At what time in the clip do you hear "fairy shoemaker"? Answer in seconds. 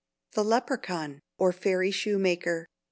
1.51-2.65